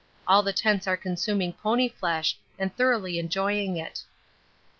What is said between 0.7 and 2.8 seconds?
are consuming pony flesh and